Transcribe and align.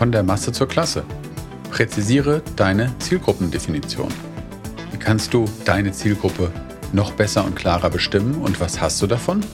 Von 0.00 0.12
der 0.12 0.22
Masse 0.22 0.50
zur 0.50 0.66
Klasse. 0.66 1.04
Präzisiere 1.70 2.40
deine 2.56 2.90
Zielgruppendefinition. 3.00 4.08
Wie 4.92 4.96
kannst 4.96 5.34
du 5.34 5.44
deine 5.66 5.92
Zielgruppe 5.92 6.50
noch 6.94 7.12
besser 7.12 7.44
und 7.44 7.54
klarer 7.54 7.90
bestimmen 7.90 8.36
und 8.36 8.58
was 8.60 8.80
hast 8.80 9.02
du 9.02 9.06
davon? 9.06 9.44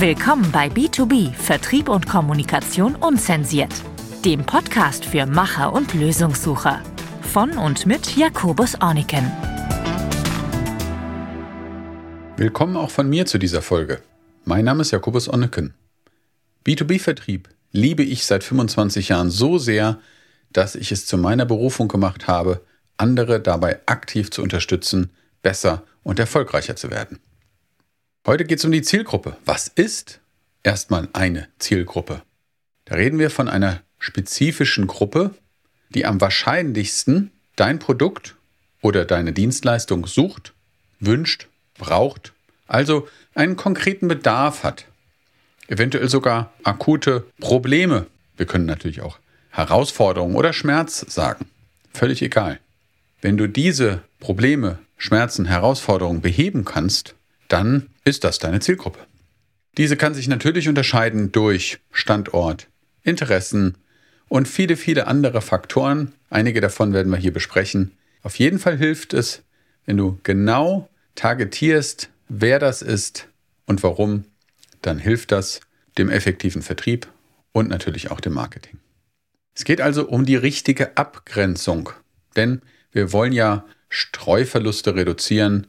Willkommen 0.00 0.50
bei 0.50 0.66
B2B 0.66 1.32
Vertrieb 1.34 1.88
und 1.88 2.08
Kommunikation 2.08 2.96
unzensiert, 2.96 3.72
dem 4.24 4.44
Podcast 4.44 5.04
für 5.04 5.24
Macher 5.24 5.72
und 5.72 5.94
Lösungssucher. 5.94 6.80
Von 7.32 7.56
und 7.58 7.86
mit 7.86 8.16
Jakobus 8.16 8.80
Orniken. 8.80 9.30
Willkommen 12.38 12.76
auch 12.76 12.90
von 12.90 13.08
mir 13.08 13.24
zu 13.24 13.38
dieser 13.38 13.62
Folge. 13.62 14.02
Mein 14.44 14.66
Name 14.66 14.82
ist 14.82 14.90
Jakobus 14.90 15.26
Onneken. 15.26 15.72
B2B-Vertrieb 16.66 17.48
liebe 17.72 18.02
ich 18.02 18.26
seit 18.26 18.44
25 18.44 19.08
Jahren 19.08 19.30
so 19.30 19.56
sehr, 19.56 20.00
dass 20.52 20.74
ich 20.74 20.92
es 20.92 21.06
zu 21.06 21.16
meiner 21.16 21.46
Berufung 21.46 21.88
gemacht 21.88 22.26
habe, 22.26 22.60
andere 22.98 23.40
dabei 23.40 23.80
aktiv 23.86 24.30
zu 24.30 24.42
unterstützen, 24.42 25.12
besser 25.40 25.84
und 26.02 26.18
erfolgreicher 26.18 26.76
zu 26.76 26.90
werden. 26.90 27.20
Heute 28.26 28.44
geht 28.44 28.58
es 28.58 28.66
um 28.66 28.72
die 28.72 28.82
Zielgruppe. 28.82 29.38
Was 29.46 29.68
ist 29.68 30.20
erstmal 30.62 31.08
eine 31.14 31.48
Zielgruppe? 31.58 32.20
Da 32.84 32.96
reden 32.96 33.18
wir 33.18 33.30
von 33.30 33.48
einer 33.48 33.80
spezifischen 33.98 34.86
Gruppe, 34.86 35.34
die 35.88 36.04
am 36.04 36.20
wahrscheinlichsten 36.20 37.30
dein 37.56 37.78
Produkt 37.78 38.36
oder 38.82 39.06
deine 39.06 39.32
Dienstleistung 39.32 40.06
sucht, 40.06 40.52
wünscht 41.00 41.48
braucht, 41.78 42.32
also 42.66 43.08
einen 43.34 43.56
konkreten 43.56 44.08
Bedarf 44.08 44.62
hat, 44.62 44.86
eventuell 45.68 46.08
sogar 46.08 46.52
akute 46.64 47.26
Probleme. 47.40 48.06
Wir 48.36 48.46
können 48.46 48.66
natürlich 48.66 49.02
auch 49.02 49.18
Herausforderungen 49.50 50.36
oder 50.36 50.52
Schmerz 50.52 51.04
sagen. 51.08 51.46
Völlig 51.92 52.22
egal. 52.22 52.60
Wenn 53.22 53.36
du 53.36 53.48
diese 53.48 54.02
Probleme, 54.20 54.78
Schmerzen, 54.98 55.46
Herausforderungen 55.46 56.20
beheben 56.20 56.64
kannst, 56.64 57.14
dann 57.48 57.88
ist 58.04 58.24
das 58.24 58.38
deine 58.38 58.60
Zielgruppe. 58.60 59.00
Diese 59.76 59.96
kann 59.96 60.14
sich 60.14 60.28
natürlich 60.28 60.68
unterscheiden 60.68 61.32
durch 61.32 61.78
Standort, 61.90 62.68
Interessen 63.02 63.76
und 64.28 64.48
viele, 64.48 64.76
viele 64.76 65.06
andere 65.06 65.40
Faktoren. 65.42 66.12
Einige 66.30 66.60
davon 66.60 66.92
werden 66.92 67.12
wir 67.12 67.18
hier 67.18 67.32
besprechen. 67.32 67.92
Auf 68.22 68.38
jeden 68.38 68.58
Fall 68.58 68.76
hilft 68.76 69.14
es, 69.14 69.42
wenn 69.84 69.96
du 69.96 70.18
genau 70.22 70.88
targetierst, 71.14 72.10
wer 72.28 72.58
das 72.58 72.82
ist 72.82 73.28
und 73.66 73.82
warum, 73.82 74.24
dann 74.82 74.98
hilft 74.98 75.32
das 75.32 75.60
dem 75.98 76.10
effektiven 76.10 76.62
Vertrieb 76.62 77.08
und 77.52 77.68
natürlich 77.68 78.10
auch 78.10 78.20
dem 78.20 78.34
Marketing. 78.34 78.78
Es 79.54 79.64
geht 79.64 79.80
also 79.80 80.06
um 80.06 80.26
die 80.26 80.36
richtige 80.36 80.96
Abgrenzung, 80.96 81.90
denn 82.36 82.60
wir 82.92 83.12
wollen 83.12 83.32
ja 83.32 83.64
Streuverluste 83.88 84.94
reduzieren 84.94 85.66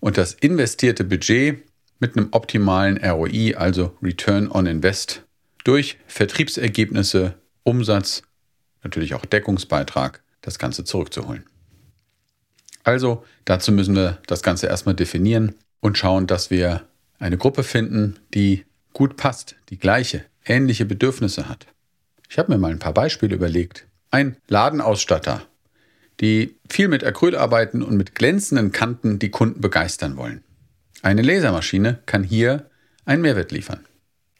und 0.00 0.16
das 0.16 0.34
investierte 0.34 1.02
Budget 1.02 1.62
mit 1.98 2.16
einem 2.16 2.28
optimalen 2.30 2.98
ROI, 2.98 3.56
also 3.56 3.96
Return 4.02 4.50
on 4.50 4.66
Invest, 4.66 5.22
durch 5.64 5.98
Vertriebsergebnisse, 6.06 7.34
Umsatz, 7.62 8.22
natürlich 8.82 9.14
auch 9.14 9.24
Deckungsbeitrag, 9.24 10.22
das 10.42 10.58
Ganze 10.58 10.84
zurückzuholen. 10.84 11.46
Also 12.84 13.24
dazu 13.46 13.72
müssen 13.72 13.96
wir 13.96 14.20
das 14.26 14.42
Ganze 14.42 14.66
erstmal 14.66 14.94
definieren 14.94 15.54
und 15.84 15.98
schauen, 15.98 16.26
dass 16.26 16.48
wir 16.48 16.86
eine 17.18 17.36
Gruppe 17.36 17.62
finden, 17.62 18.16
die 18.32 18.64
gut 18.94 19.18
passt, 19.18 19.56
die 19.68 19.78
gleiche, 19.78 20.24
ähnliche 20.46 20.86
Bedürfnisse 20.86 21.46
hat. 21.46 21.66
Ich 22.30 22.38
habe 22.38 22.50
mir 22.50 22.58
mal 22.58 22.70
ein 22.70 22.78
paar 22.78 22.94
Beispiele 22.94 23.34
überlegt. 23.34 23.86
Ein 24.10 24.38
Ladenausstatter, 24.48 25.42
die 26.20 26.56
viel 26.70 26.88
mit 26.88 27.04
Acryl 27.04 27.36
arbeiten 27.36 27.82
und 27.82 27.98
mit 27.98 28.14
glänzenden 28.14 28.72
Kanten 28.72 29.18
die 29.18 29.28
Kunden 29.28 29.60
begeistern 29.60 30.16
wollen. 30.16 30.42
Eine 31.02 31.20
Lasermaschine 31.20 31.98
kann 32.06 32.24
hier 32.24 32.70
einen 33.04 33.20
Mehrwert 33.20 33.52
liefern. 33.52 33.84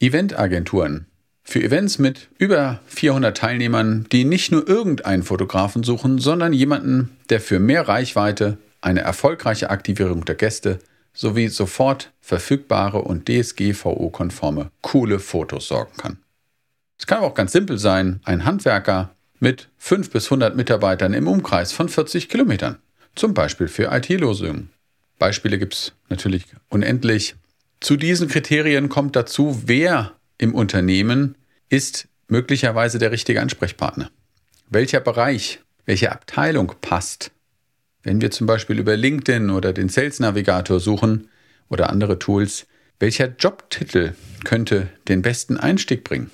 Eventagenturen, 0.01 1.09
für 1.43 1.63
Events 1.63 1.99
mit 1.99 2.31
über 2.39 2.81
400 2.87 3.37
Teilnehmern, 3.37 4.07
die 4.11 4.25
nicht 4.25 4.51
nur 4.51 4.67
irgendeinen 4.67 5.23
Fotografen 5.23 5.83
suchen, 5.83 6.19
sondern 6.19 6.55
jemanden, 6.55 7.19
der 7.29 7.43
für 7.43 7.59
mehr 7.59 7.87
Reichweite, 7.87 8.57
eine 8.81 9.01
erfolgreiche 9.01 9.69
Aktivierung 9.69 10.25
der 10.25 10.37
Gäste 10.37 10.79
sowie 11.15 11.49
sofort 11.49 12.13
verfügbare 12.21 13.01
und 13.01 13.29
DSGVO-konforme 13.29 14.71
coole 14.83 15.19
Fotos 15.21 15.69
sorgen 15.69 15.97
kann. 15.97 16.19
Es 16.99 17.07
kann 17.07 17.23
auch 17.23 17.35
ganz 17.35 17.53
simpel 17.53 17.79
sein, 17.79 18.21
ein 18.25 18.45
Handwerker 18.45 19.15
mit 19.41 19.69
5 19.79 20.11
bis 20.11 20.27
100 20.27 20.57
Mitarbeitern 20.57 21.15
im 21.15 21.29
Umkreis 21.29 21.73
von 21.73 21.89
40 21.89 22.29
Kilometern, 22.29 22.79
zum 23.15 23.35
Beispiel 23.35 23.69
für 23.69 23.91
IT-Lösungen. 23.93 24.71
Beispiele 25.19 25.59
gibt 25.59 25.75
es 25.75 25.93
natürlich 26.09 26.47
unendlich. 26.69 27.37
Zu 27.81 27.97
diesen 27.97 28.29
Kriterien 28.29 28.89
kommt 28.89 29.17
dazu, 29.17 29.63
wer 29.67 30.13
im 30.39 30.55
Unternehmen 30.55 31.37
ist 31.69 32.09
möglicherweise 32.29 32.99
der 32.99 33.13
richtige 33.13 33.41
Ansprechpartner. 33.41 34.11
Welcher 34.69 35.01
Bereich, 35.01 35.61
welche 35.85 36.11
Abteilung 36.11 36.73
passt? 36.81 37.31
Wenn 38.05 38.21
wir 38.21 38.31
zum 38.31 38.47
Beispiel 38.47 38.79
über 38.79 38.97
LinkedIn 38.97 39.49
oder 39.51 39.73
den 39.73 39.89
Sales 39.89 40.21
Navigator 40.21 40.79
suchen 40.79 41.31
oder 41.71 41.89
andere 41.89 42.19
Tools, 42.19 42.67
welcher 43.01 43.35
Jobtitel 43.39 44.13
könnte 44.45 44.89
den 45.09 45.23
besten 45.23 45.57
Einstieg 45.57 46.05
bringen? 46.05 46.31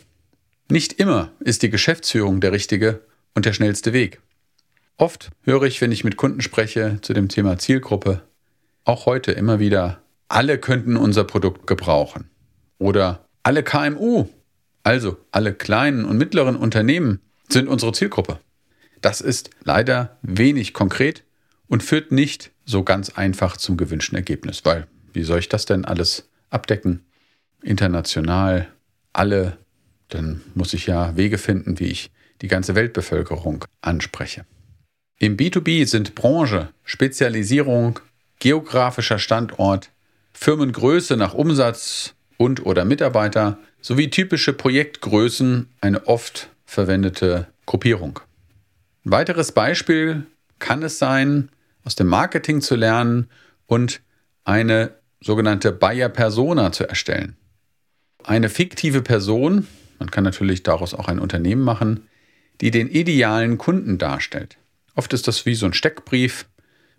Nicht 0.69 0.95
immer 0.95 1.31
ist 1.39 1.63
die 1.63 1.71
Geschäftsführung 1.71 2.41
der 2.41 2.51
richtige 2.53 3.01
und 3.35 3.47
der 3.47 3.53
schnellste 3.53 3.93
Weg. 3.93 4.21
Oft 4.97 5.31
höre 5.45 5.63
ich, 5.63 5.81
wenn 5.81 5.93
ich 5.93 6.03
mit 6.03 6.17
Kunden 6.17 6.41
spreche 6.41 6.99
zu 7.03 7.13
dem 7.13 7.29
Thema 7.29 7.57
Zielgruppe, 7.57 8.23
auch 8.85 9.07
heute 9.07 9.31
immer 9.31 9.61
wieder, 9.61 10.03
alle 10.29 10.59
könnten 10.59 10.97
unser 10.97 11.23
Produkt 11.23 11.69
gebrauchen. 11.69 12.29
Oder 12.79 13.25
alle 13.45 13.63
KMU, 13.63 14.29
also 14.83 15.19
alle 15.31 15.55
kleinen 15.55 16.05
und 16.05 16.19
mittleren 16.19 16.57
Unternehmen, 16.57 17.21
sind 17.49 17.69
unsere 17.69 17.93
Zielgruppe. 17.93 18.41
Das 19.01 19.21
ist 19.21 19.51
leider 19.63 20.19
wenig 20.23 20.75
konkret 20.75 21.25
und 21.71 21.85
führt 21.85 22.11
nicht 22.11 22.51
so 22.67 22.83
ganz 22.83 23.11
einfach 23.11 23.57
zum 23.57 23.77
gewünschten 23.77 24.17
Ergebnis, 24.17 24.65
weil 24.65 24.87
wie 25.13 25.23
soll 25.23 25.39
ich 25.39 25.49
das 25.49 25.65
denn 25.65 25.85
alles 25.85 26.29
abdecken? 26.51 27.05
International, 27.63 28.69
alle, 29.13 29.57
dann 30.09 30.43
muss 30.55 30.75
ich 30.75 30.87
ja 30.87 31.17
Wege 31.17 31.39
finden, 31.39 31.79
wie 31.79 31.87
ich 31.87 32.11
die 32.43 32.49
ganze 32.49 32.75
Weltbevölkerung 32.75 33.65
anspreche. 33.83 34.45
Im 35.19 35.37
B2B 35.37 35.87
sind 35.87 36.15
Branche, 36.15 36.71
Spezialisierung, 36.83 38.01
geografischer 38.41 39.19
Standort, 39.19 39.91
Firmengröße 40.33 41.17
nach 41.17 41.35
Umsatz 41.35 42.15
und 42.37 42.67
oder 42.67 42.85
Mitarbeiter 42.85 43.59
sowie 43.81 44.11
typische 44.11 44.55
Projektgrößen 44.55 45.69
eine 45.81 46.07
oft 46.09 46.51
verwendete 46.65 47.47
Gruppierung. 47.67 48.19
Ein 49.05 49.13
weiteres 49.13 49.53
Beispiel 49.53 50.27
kann 50.59 50.83
es 50.83 50.99
sein, 50.99 51.51
aus 51.85 51.95
dem 51.95 52.07
Marketing 52.07 52.61
zu 52.61 52.77
lernen 52.77 53.29
und 53.67 54.01
eine 54.45 54.95
sogenannte 55.21 55.73
Buyer 55.73 56.09
Persona 56.09 56.73
zu 56.73 56.89
erstellen. 56.89 57.37
Eine 58.25 58.49
fiktive 58.49 59.03
Person, 59.03 59.67
man 59.99 60.11
kann 60.11 60.25
natürlich 60.25 60.63
daraus 60.63 60.95
auch 60.95 61.09
ein 61.09 61.19
Unternehmen 61.19 61.63
machen, 61.63 62.09
die 62.61 62.71
den 62.71 62.89
idealen 62.89 63.59
Kunden 63.59 63.99
darstellt. 63.99 64.59
Oft 64.95 65.13
ist 65.13 65.29
das 65.29 65.47
wie 65.47 65.55
so 65.55 65.67
ein 65.67 65.73
Steckbrief 65.73 66.47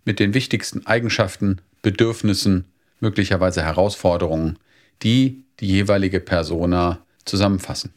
mit 0.06 0.19
den 0.19 0.33
wichtigsten 0.33 0.86
Eigenschaften, 0.86 1.62
Bedürfnissen, 1.81 2.66
möglicherweise 3.00 3.63
Herausforderungen, 3.63 4.57
die 5.04 5.45
die 5.60 5.68
jeweilige 5.68 6.19
Persona 6.19 7.06
zusammenfassen. 7.25 7.94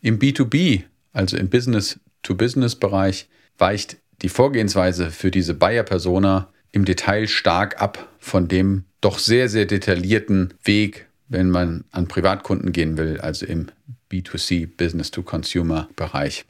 Im 0.00 0.18
B2B, 0.18 0.84
also 1.12 1.36
im 1.36 1.48
Business-to-Business-Bereich, 1.50 3.28
weicht 3.58 3.96
die 4.22 4.28
Vorgehensweise 4.28 5.10
für 5.10 5.30
diese 5.30 5.54
Buyer-Persona 5.54 6.48
im 6.72 6.84
Detail 6.84 7.26
stark 7.28 7.80
ab 7.80 8.08
von 8.18 8.48
dem 8.48 8.84
doch 9.00 9.18
sehr, 9.18 9.48
sehr 9.48 9.66
detaillierten 9.66 10.54
Weg, 10.64 11.06
wenn 11.28 11.50
man 11.50 11.84
an 11.92 12.08
Privatkunden 12.08 12.72
gehen 12.72 12.96
will, 12.96 13.20
also 13.20 13.46
im 13.46 13.68
B2C, 14.10 14.68
Business-to-Consumer-Bereich. 14.76 16.44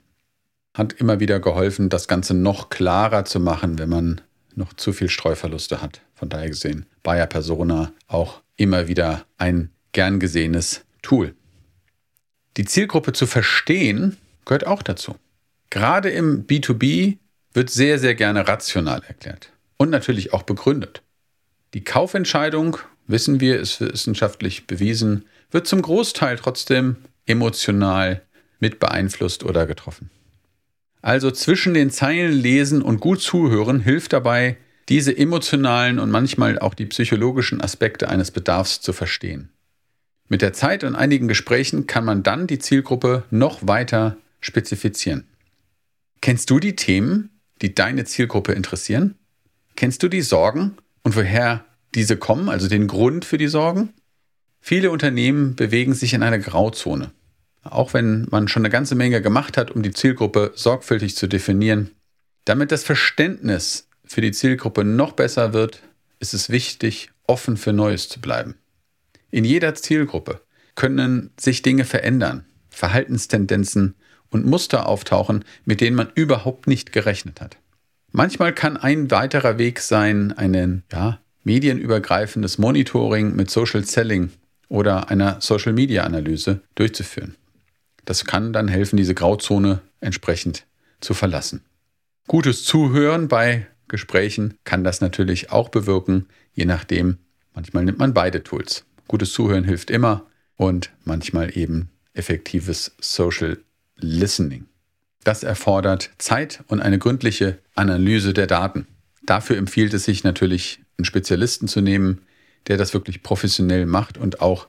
Hat 0.74 0.92
immer 0.94 1.20
wieder 1.20 1.40
geholfen, 1.40 1.88
das 1.88 2.08
Ganze 2.08 2.34
noch 2.34 2.70
klarer 2.70 3.24
zu 3.24 3.40
machen, 3.40 3.78
wenn 3.78 3.88
man 3.88 4.20
noch 4.54 4.72
zu 4.72 4.92
viel 4.92 5.08
Streuverluste 5.08 5.82
hat. 5.82 6.00
Von 6.14 6.28
daher 6.28 6.48
gesehen, 6.48 6.86
Bayer 7.02 7.26
Persona 7.26 7.92
auch 8.06 8.42
immer 8.56 8.88
wieder 8.88 9.24
ein 9.36 9.70
gern 9.92 10.20
gesehenes 10.20 10.84
Tool. 11.02 11.34
Die 12.56 12.64
Zielgruppe 12.64 13.12
zu 13.12 13.26
verstehen 13.26 14.16
gehört 14.44 14.66
auch 14.66 14.82
dazu. 14.82 15.16
Gerade 15.70 16.10
im 16.10 16.46
B2B 16.46 17.18
wird 17.52 17.70
sehr, 17.70 17.98
sehr 17.98 18.14
gerne 18.14 18.46
rational 18.46 19.02
erklärt 19.06 19.52
und 19.76 19.90
natürlich 19.90 20.32
auch 20.32 20.42
begründet. 20.42 21.02
Die 21.74 21.84
Kaufentscheidung, 21.84 22.78
wissen 23.06 23.40
wir, 23.40 23.58
ist 23.60 23.80
wissenschaftlich 23.80 24.66
bewiesen, 24.66 25.24
wird 25.50 25.66
zum 25.66 25.82
Großteil 25.82 26.36
trotzdem 26.36 26.96
emotional 27.26 28.22
mit 28.60 28.78
beeinflusst 28.78 29.44
oder 29.44 29.66
getroffen. 29.66 30.10
Also 31.02 31.30
zwischen 31.30 31.74
den 31.74 31.90
Zeilen 31.90 32.32
lesen 32.32 32.82
und 32.82 33.00
gut 33.00 33.20
zuhören 33.20 33.80
hilft 33.80 34.12
dabei, 34.12 34.56
diese 34.88 35.16
emotionalen 35.16 35.98
und 35.98 36.10
manchmal 36.10 36.58
auch 36.58 36.74
die 36.74 36.86
psychologischen 36.86 37.60
Aspekte 37.60 38.08
eines 38.08 38.30
Bedarfs 38.30 38.80
zu 38.80 38.92
verstehen. 38.92 39.50
Mit 40.28 40.42
der 40.42 40.52
Zeit 40.52 40.84
und 40.84 40.94
einigen 40.94 41.28
Gesprächen 41.28 41.86
kann 41.86 42.04
man 42.04 42.22
dann 42.22 42.46
die 42.46 42.58
Zielgruppe 42.58 43.24
noch 43.30 43.66
weiter 43.66 44.16
spezifizieren. 44.40 45.24
Kennst 46.20 46.50
du 46.50 46.58
die 46.58 46.76
Themen, 46.76 47.30
die 47.62 47.74
deine 47.74 48.04
Zielgruppe 48.04 48.52
interessieren? 48.52 49.16
Kennst 49.76 50.02
du 50.02 50.08
die 50.08 50.22
Sorgen 50.22 50.76
und 51.02 51.16
woher 51.16 51.64
diese 51.94 52.16
kommen, 52.16 52.48
also 52.48 52.68
den 52.68 52.86
Grund 52.86 53.24
für 53.24 53.38
die 53.38 53.48
Sorgen? 53.48 53.94
Viele 54.60 54.90
Unternehmen 54.90 55.54
bewegen 55.54 55.94
sich 55.94 56.14
in 56.14 56.22
einer 56.22 56.38
Grauzone. 56.38 57.12
Auch 57.62 57.94
wenn 57.94 58.26
man 58.30 58.48
schon 58.48 58.62
eine 58.62 58.70
ganze 58.70 58.94
Menge 58.94 59.22
gemacht 59.22 59.56
hat, 59.56 59.70
um 59.70 59.82
die 59.82 59.92
Zielgruppe 59.92 60.52
sorgfältig 60.54 61.16
zu 61.16 61.26
definieren. 61.26 61.92
Damit 62.44 62.72
das 62.72 62.84
Verständnis 62.84 63.88
für 64.04 64.20
die 64.20 64.32
Zielgruppe 64.32 64.84
noch 64.84 65.12
besser 65.12 65.52
wird, 65.52 65.82
ist 66.18 66.34
es 66.34 66.50
wichtig, 66.50 67.10
offen 67.26 67.56
für 67.56 67.72
Neues 67.72 68.08
zu 68.08 68.20
bleiben. 68.20 68.56
In 69.30 69.44
jeder 69.44 69.74
Zielgruppe 69.74 70.40
können 70.74 71.30
sich 71.38 71.62
Dinge 71.62 71.84
verändern, 71.84 72.46
Verhaltenstendenzen 72.70 73.96
und 74.30 74.46
Muster 74.46 74.86
auftauchen, 74.86 75.44
mit 75.64 75.80
denen 75.80 75.96
man 75.96 76.10
überhaupt 76.14 76.66
nicht 76.66 76.92
gerechnet 76.92 77.40
hat. 77.40 77.56
Manchmal 78.12 78.54
kann 78.54 78.76
ein 78.76 79.10
weiterer 79.10 79.58
Weg 79.58 79.80
sein, 79.80 80.32
ein 80.32 80.82
ja, 80.92 81.20
medienübergreifendes 81.44 82.58
Monitoring 82.58 83.36
mit 83.36 83.50
Social 83.50 83.84
Selling 83.84 84.30
oder 84.68 85.10
einer 85.10 85.40
Social 85.40 85.72
Media 85.72 86.04
Analyse 86.04 86.60
durchzuführen. 86.74 87.36
Das 88.04 88.24
kann 88.24 88.52
dann 88.52 88.68
helfen, 88.68 88.96
diese 88.96 89.14
Grauzone 89.14 89.80
entsprechend 90.00 90.66
zu 91.00 91.14
verlassen. 91.14 91.62
Gutes 92.26 92.64
Zuhören 92.64 93.28
bei 93.28 93.66
Gesprächen 93.88 94.54
kann 94.64 94.84
das 94.84 95.00
natürlich 95.00 95.50
auch 95.50 95.68
bewirken, 95.70 96.26
je 96.52 96.66
nachdem. 96.66 97.18
Manchmal 97.54 97.84
nimmt 97.84 97.98
man 97.98 98.14
beide 98.14 98.42
Tools. 98.42 98.84
Gutes 99.08 99.32
Zuhören 99.32 99.64
hilft 99.64 99.90
immer 99.90 100.26
und 100.56 100.90
manchmal 101.04 101.56
eben 101.56 101.90
effektives 102.12 102.94
Social 103.00 103.58
Listening. 104.00 104.66
Das 105.24 105.42
erfordert 105.42 106.10
Zeit 106.18 106.64
und 106.68 106.80
eine 106.80 106.98
gründliche 106.98 107.58
Analyse 107.74 108.32
der 108.32 108.46
Daten. 108.46 108.86
Dafür 109.22 109.56
empfiehlt 109.56 109.92
es 109.94 110.04
sich 110.04 110.24
natürlich, 110.24 110.80
einen 110.96 111.04
Spezialisten 111.04 111.68
zu 111.68 111.80
nehmen, 111.80 112.22
der 112.66 112.76
das 112.76 112.94
wirklich 112.94 113.22
professionell 113.22 113.86
macht 113.86 114.18
und 114.18 114.40
auch 114.40 114.68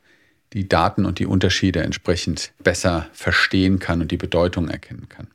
die 0.54 0.68
Daten 0.68 1.06
und 1.06 1.20
die 1.20 1.26
Unterschiede 1.26 1.82
entsprechend 1.82 2.52
besser 2.64 3.08
verstehen 3.14 3.80
kann 3.80 4.02
und 4.02 4.12
die 4.12 4.18
Bedeutung 4.18 4.68
erkennen 4.68 5.08
kann. 5.08 5.28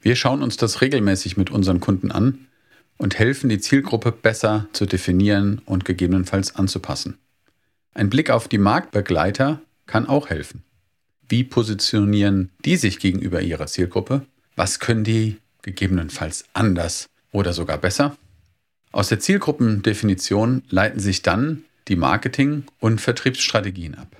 Wir 0.00 0.16
schauen 0.16 0.42
uns 0.42 0.56
das 0.56 0.80
regelmäßig 0.80 1.36
mit 1.36 1.50
unseren 1.50 1.80
Kunden 1.80 2.10
an 2.10 2.46
und 2.96 3.18
helfen, 3.18 3.48
die 3.48 3.60
Zielgruppe 3.60 4.12
besser 4.12 4.66
zu 4.72 4.86
definieren 4.86 5.60
und 5.64 5.84
gegebenenfalls 5.84 6.56
anzupassen. 6.56 7.18
Ein 7.94 8.10
Blick 8.10 8.30
auf 8.30 8.48
die 8.48 8.58
Marktbegleiter 8.58 9.60
kann 9.86 10.06
auch 10.06 10.30
helfen. 10.30 10.64
Wie 11.32 11.44
positionieren 11.44 12.50
die 12.62 12.76
sich 12.76 12.98
gegenüber 12.98 13.40
ihrer 13.40 13.66
Zielgruppe? 13.66 14.26
Was 14.54 14.80
können 14.80 15.02
die 15.02 15.38
gegebenenfalls 15.62 16.44
anders 16.52 17.08
oder 17.30 17.54
sogar 17.54 17.78
besser? 17.78 18.18
Aus 18.90 19.08
der 19.08 19.18
Zielgruppendefinition 19.18 20.62
leiten 20.68 21.00
sich 21.00 21.22
dann 21.22 21.64
die 21.88 21.96
Marketing- 21.96 22.64
und 22.80 23.00
Vertriebsstrategien 23.00 23.94
ab. 23.94 24.14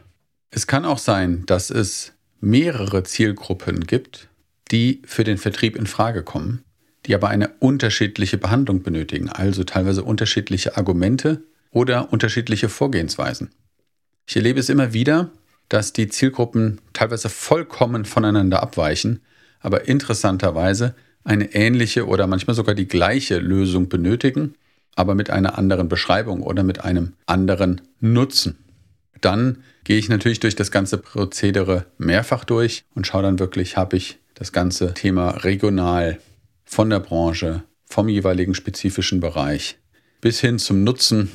Es 0.51 0.67
kann 0.67 0.87
auch 0.87 0.97
sein, 0.97 1.45
dass 1.45 1.69
es 1.69 2.15
mehrere 2.41 3.03
Zielgruppen 3.03 3.87
gibt, 3.87 4.31
die 4.71 5.03
für 5.05 5.23
den 5.23 5.37
Vertrieb 5.37 5.77
in 5.77 5.87
Frage 5.87 6.23
kommen, 6.23 6.65
die 7.05 7.15
aber 7.15 7.29
eine 7.29 7.51
unterschiedliche 7.59 8.39
Behandlung 8.39 8.83
benötigen, 8.83 9.29
also 9.29 9.65
teilweise 9.65 10.03
unterschiedliche 10.03 10.79
Argumente 10.79 11.43
oder 11.73 12.11
unterschiedliche 12.11 12.71
Vorgehensweisen. 12.71 13.51
Ich 14.27 14.35
erlebe 14.35 14.61
es 14.61 14.71
immer 14.71 14.95
wieder, 14.95 15.31
dass 15.73 15.95
die 15.95 16.09
Zielgruppen 16.09 16.83
teilweise 16.93 17.31
vollkommen 17.31 18.05
voneinander 18.05 18.63
abweichen, 18.63 19.23
aber 19.61 19.89
interessanterweise 19.89 20.95
eine 21.25 21.55
ähnliche 21.55 22.07
oder 22.07 22.27
manchmal 22.27 22.55
sogar 22.55 22.75
die 22.75 22.89
gleiche 22.89 23.39
Lösung 23.39 23.89
benötigen, 23.89 24.55
aber 24.97 25.15
mit 25.15 25.31
einer 25.31 25.57
anderen 25.57 25.89
Beschreibung 25.89 26.43
oder 26.43 26.63
mit 26.63 26.85
einem 26.85 27.15
anderen 27.25 27.81
Nutzen. 28.01 28.59
Dann 29.23 29.63
gehe 29.85 29.97
ich 29.97 30.11
natürlich 30.11 30.41
durch 30.41 30.57
das 30.57 30.71
ganze 30.71 30.99
Prozedere 30.99 31.87
mehrfach 31.97 32.45
durch 32.45 32.85
und 32.95 33.07
schaue 33.07 33.23
dann 33.23 33.39
wirklich, 33.39 33.79
habe 33.79 33.97
ich 33.97 34.19
das 34.35 34.53
ganze 34.53 34.93
Thema 34.93 35.31
regional 35.31 36.19
von 36.65 36.91
der 36.91 37.01
Branche, 37.01 37.63
vom 37.87 38.11
jeweiligen 38.11 38.55
spezifischen 38.55 39.21
Bereich 39.21 39.79
bis 40.23 40.41
hin 40.41 40.59
zum 40.59 40.85
Nutzen 40.85 41.31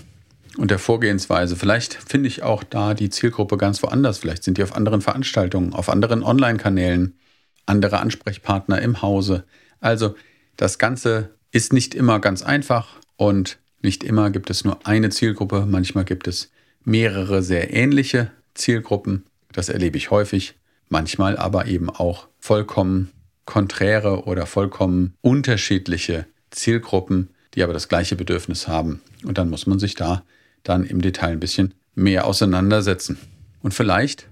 und 0.57 0.71
der 0.71 0.79
Vorgehensweise. 0.79 1.55
Vielleicht 1.55 1.93
finde 1.93 2.27
ich 2.27 2.43
auch 2.43 2.63
da 2.63 2.93
die 2.93 3.09
Zielgruppe 3.09 3.57
ganz 3.57 3.81
woanders. 3.83 4.17
Vielleicht 4.17 4.43
sind 4.43 4.57
die 4.57 4.63
auf 4.63 4.75
anderen 4.75 5.01
Veranstaltungen, 5.01 5.73
auf 5.73 5.89
anderen 5.89 6.23
Online-Kanälen, 6.23 7.17
andere 7.65 7.99
Ansprechpartner 7.99 8.81
im 8.81 9.01
Hause. 9.01 9.43
Also 9.79 10.15
das 10.55 10.79
Ganze 10.79 11.29
ist 11.51 11.73
nicht 11.73 11.95
immer 11.95 12.19
ganz 12.19 12.41
einfach 12.43 12.99
und 13.15 13.59
nicht 13.81 14.03
immer 14.03 14.31
gibt 14.31 14.49
es 14.49 14.63
nur 14.65 14.85
eine 14.87 15.09
Zielgruppe. 15.09 15.65
Manchmal 15.67 16.05
gibt 16.05 16.27
es 16.27 16.51
mehrere 16.83 17.43
sehr 17.43 17.73
ähnliche 17.73 18.31
Zielgruppen. 18.53 19.25
Das 19.51 19.69
erlebe 19.69 19.97
ich 19.97 20.11
häufig. 20.11 20.55
Manchmal 20.89 21.37
aber 21.37 21.67
eben 21.67 21.89
auch 21.89 22.27
vollkommen 22.39 23.11
konträre 23.45 24.23
oder 24.23 24.45
vollkommen 24.45 25.13
unterschiedliche 25.21 26.25
Zielgruppen, 26.49 27.29
die 27.53 27.63
aber 27.63 27.73
das 27.73 27.89
gleiche 27.89 28.15
Bedürfnis 28.15 28.67
haben. 28.67 29.01
Und 29.23 29.37
dann 29.37 29.49
muss 29.49 29.67
man 29.67 29.79
sich 29.79 29.95
da 29.95 30.23
dann 30.67 30.83
im 30.83 31.01
Detail 31.01 31.31
ein 31.31 31.39
bisschen 31.39 31.73
mehr 31.95 32.25
auseinandersetzen. 32.25 33.17
Und 33.61 33.73
vielleicht, 33.73 34.27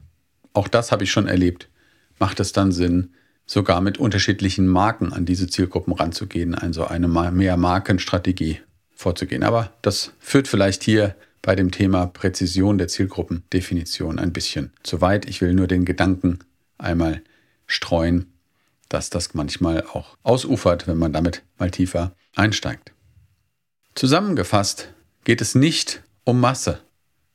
auch 0.53 0.67
das 0.67 0.91
habe 0.91 1.03
ich 1.03 1.11
schon 1.11 1.27
erlebt, 1.27 1.69
macht 2.19 2.39
es 2.39 2.51
dann 2.51 2.71
Sinn, 2.71 3.13
sogar 3.45 3.81
mit 3.81 3.97
unterschiedlichen 3.97 4.67
Marken 4.67 5.13
an 5.13 5.25
diese 5.25 5.47
Zielgruppen 5.47 5.93
ranzugehen, 5.93 6.55
also 6.55 6.85
eine 6.85 7.07
mehr 7.07 7.57
Markenstrategie 7.57 8.59
vorzugehen. 8.95 9.43
Aber 9.43 9.71
das 9.81 10.13
führt 10.19 10.47
vielleicht 10.47 10.83
hier 10.83 11.15
bei 11.41 11.55
dem 11.55 11.71
Thema 11.71 12.07
Präzision 12.07 12.77
der 12.77 12.87
Zielgruppendefinition 12.87 14.17
ein 14.17 14.33
bisschen 14.33 14.71
zu 14.81 15.01
weit. 15.01 15.27
Ich 15.27 15.41
will 15.41 15.53
nur 15.53 15.67
den 15.67 15.85
Gedanken 15.85 16.39
einmal 16.77 17.21
streuen, 17.67 18.33
dass 18.89 19.09
das 19.09 19.33
manchmal 19.35 19.83
auch 19.83 20.17
ausufert, 20.23 20.87
wenn 20.87 20.97
man 20.97 21.13
damit 21.13 21.43
mal 21.59 21.71
tiefer 21.71 22.15
einsteigt. 22.35 22.93
Zusammengefasst 23.93 24.89
geht 25.23 25.41
es 25.41 25.55
nicht 25.55 26.01
um 26.25 26.39
Masse, 26.41 26.81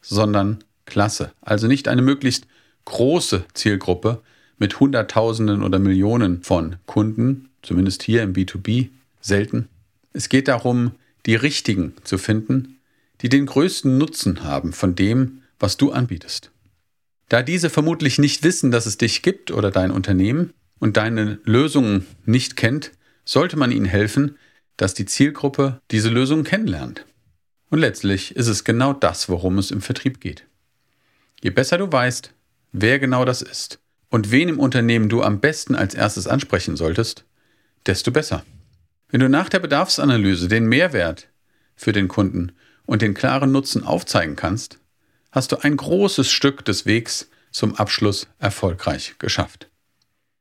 sondern 0.02 0.62
Klasse. 0.84 1.32
Also 1.40 1.66
nicht 1.66 1.88
eine 1.88 2.02
möglichst 2.02 2.46
große 2.84 3.44
Zielgruppe 3.54 4.22
mit 4.58 4.78
Hunderttausenden 4.78 5.62
oder 5.62 5.78
Millionen 5.78 6.42
von 6.42 6.76
Kunden, 6.86 7.48
zumindest 7.62 8.02
hier 8.02 8.22
im 8.22 8.34
B2B 8.34 8.88
selten. 9.20 9.68
Es 10.12 10.28
geht 10.28 10.48
darum, 10.48 10.92
die 11.26 11.34
richtigen 11.34 11.94
zu 12.04 12.18
finden, 12.18 12.78
die 13.22 13.28
den 13.28 13.46
größten 13.46 13.96
Nutzen 13.96 14.42
haben 14.42 14.72
von 14.72 14.94
dem, 14.94 15.42
was 15.58 15.76
du 15.76 15.92
anbietest. 15.92 16.50
Da 17.28 17.42
diese 17.42 17.70
vermutlich 17.70 18.18
nicht 18.18 18.42
wissen, 18.42 18.70
dass 18.70 18.86
es 18.86 18.98
dich 18.98 19.22
gibt 19.22 19.50
oder 19.50 19.70
dein 19.70 19.90
Unternehmen 19.90 20.52
und 20.78 20.96
deine 20.96 21.38
Lösungen 21.44 22.06
nicht 22.24 22.56
kennt, 22.56 22.92
sollte 23.24 23.56
man 23.56 23.70
ihnen 23.70 23.84
helfen, 23.84 24.36
dass 24.76 24.94
die 24.94 25.04
Zielgruppe 25.04 25.80
diese 25.90 26.08
Lösung 26.08 26.42
kennenlernt. 26.42 27.04
Und 27.70 27.78
letztlich 27.78 28.36
ist 28.36 28.48
es 28.48 28.64
genau 28.64 28.92
das, 28.92 29.28
worum 29.28 29.58
es 29.58 29.70
im 29.70 29.80
Vertrieb 29.80 30.20
geht. 30.20 30.44
Je 31.40 31.50
besser 31.50 31.78
du 31.78 31.90
weißt, 31.90 32.32
wer 32.72 32.98
genau 32.98 33.24
das 33.24 33.42
ist 33.42 33.78
und 34.10 34.30
wen 34.30 34.48
im 34.48 34.58
Unternehmen 34.58 35.08
du 35.08 35.22
am 35.22 35.40
besten 35.40 35.74
als 35.74 35.94
erstes 35.94 36.26
ansprechen 36.26 36.76
solltest, 36.76 37.24
desto 37.86 38.10
besser. 38.10 38.44
Wenn 39.08 39.20
du 39.20 39.28
nach 39.28 39.48
der 39.48 39.60
Bedarfsanalyse 39.60 40.48
den 40.48 40.66
Mehrwert 40.66 41.28
für 41.76 41.92
den 41.92 42.08
Kunden 42.08 42.52
und 42.86 43.02
den 43.02 43.14
klaren 43.14 43.52
Nutzen 43.52 43.84
aufzeigen 43.84 44.36
kannst, 44.36 44.78
hast 45.32 45.52
du 45.52 45.62
ein 45.62 45.76
großes 45.76 46.30
Stück 46.30 46.64
des 46.64 46.86
Wegs 46.86 47.30
zum 47.52 47.76
Abschluss 47.76 48.28
erfolgreich 48.38 49.14
geschafft. 49.18 49.68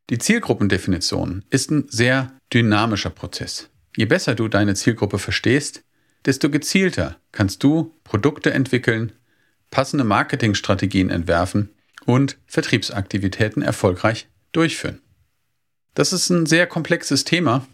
Die 0.09 0.17
Zielgruppendefinition 0.17 1.45
ist 1.51 1.69
ein 1.69 1.85
sehr 1.89 2.33
dynamischer 2.51 3.11
Prozess. 3.11 3.69
Je 3.95 4.05
besser 4.05 4.33
du 4.33 4.47
deine 4.47 4.73
Zielgruppe 4.73 5.19
verstehst, 5.19 5.83
desto 6.25 6.49
gezielter 6.49 7.17
kannst 7.31 7.63
du 7.63 7.93
Produkte 8.03 8.51
entwickeln, 8.51 9.13
passende 9.71 10.03
Marketingstrategien 10.03 11.09
entwerfen 11.09 11.69
und 12.05 12.37
Vertriebsaktivitäten 12.47 13.61
erfolgreich 13.61 14.27
durchführen. 14.51 15.01
Das 15.93 16.13
ist 16.13 16.29
ein 16.29 16.45
sehr 16.45 16.67
komplexes 16.67 17.23
Thema. 17.23 17.67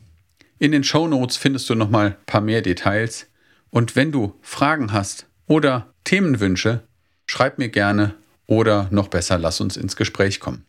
In 0.58 0.72
den 0.72 0.84
Show 0.84 1.08
Notes 1.08 1.38
findest 1.38 1.70
du 1.70 1.76
noch 1.76 1.90
mal 1.90 2.08
ein 2.08 2.26
paar 2.26 2.42
mehr 2.42 2.62
Details. 2.62 3.28
Und 3.70 3.96
wenn 3.96 4.12
du 4.12 4.36
Fragen 4.42 4.94
hast 4.94 5.28
oder 5.48 5.94
Themenwünsche, 6.06 6.84
schreib 7.26 7.58
mir 7.58 7.70
gerne 7.70 8.16
oder 8.48 8.88
noch 8.92 9.10
besser, 9.10 9.38
lass 9.38 9.60
uns 9.60 9.78
ins 9.78 9.96
Gespräch 9.96 10.40
kommen. 10.40 10.66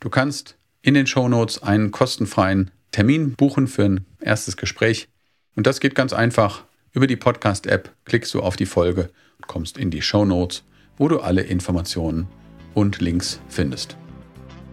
Du 0.00 0.10
kannst 0.10 0.56
in 0.82 0.94
den 0.94 1.06
Shownotes 1.06 1.62
einen 1.62 1.90
kostenfreien 1.90 2.70
Termin 2.92 3.34
buchen 3.34 3.68
für 3.68 3.84
ein 3.84 4.06
erstes 4.20 4.56
Gespräch. 4.56 5.08
Und 5.54 5.66
das 5.66 5.80
geht 5.80 5.94
ganz 5.94 6.12
einfach. 6.12 6.64
Über 6.92 7.06
die 7.06 7.16
Podcast-App 7.16 7.92
klickst 8.06 8.32
du 8.32 8.40
auf 8.40 8.56
die 8.56 8.66
Folge 8.66 9.10
und 9.36 9.46
kommst 9.46 9.76
in 9.76 9.90
die 9.90 10.00
Shownotes, 10.00 10.64
wo 10.96 11.08
du 11.08 11.20
alle 11.20 11.42
Informationen 11.42 12.26
und 12.74 13.00
Links 13.00 13.40
findest. 13.48 13.96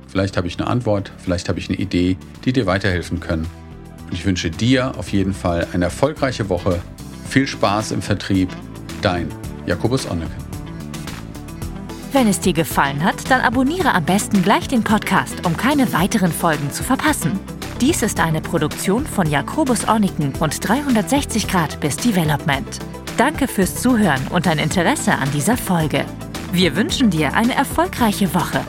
Vielleicht 0.07 0.37
habe 0.37 0.47
ich 0.47 0.57
eine 0.57 0.67
Antwort, 0.67 1.11
vielleicht 1.17 1.49
habe 1.49 1.59
ich 1.59 1.67
eine 1.69 1.77
Idee, 1.77 2.17
die 2.45 2.53
dir 2.53 2.65
weiterhelfen 2.65 3.19
können. 3.19 3.45
Und 4.05 4.13
ich 4.13 4.25
wünsche 4.25 4.49
dir 4.49 4.97
auf 4.97 5.09
jeden 5.09 5.33
Fall 5.33 5.67
eine 5.73 5.85
erfolgreiche 5.85 6.47
Woche. 6.47 6.81
Viel 7.27 7.47
Spaß 7.47 7.91
im 7.91 8.01
Vertrieb. 8.01 8.49
Dein 9.01 9.27
Jakobus 9.65 10.09
Onneken. 10.09 10.45
Wenn 12.13 12.29
es 12.29 12.39
dir 12.39 12.53
gefallen 12.53 13.03
hat, 13.03 13.29
dann 13.29 13.41
abonniere 13.41 13.93
am 13.93 14.05
besten 14.05 14.41
gleich 14.41 14.69
den 14.69 14.85
Podcast, 14.85 15.45
um 15.45 15.57
keine 15.57 15.91
weiteren 15.91 16.31
Folgen 16.31 16.71
zu 16.71 16.81
verpassen. 16.81 17.37
Dies 17.81 18.01
ist 18.03 18.21
eine 18.21 18.39
Produktion 18.39 19.05
von 19.05 19.29
Jakobus 19.29 19.85
Orniken 19.85 20.33
und 20.39 20.67
360 20.67 21.47
Grad 21.49 21.79
bis 21.81 21.97
Development. 21.97 22.79
Danke 23.17 23.49
fürs 23.49 23.81
Zuhören 23.81 24.25
und 24.29 24.45
dein 24.45 24.59
Interesse 24.59 25.13
an 25.13 25.29
dieser 25.31 25.57
Folge. 25.57 26.05
Wir 26.53 26.77
wünschen 26.77 27.09
dir 27.09 27.33
eine 27.33 27.53
erfolgreiche 27.53 28.33
Woche. 28.33 28.61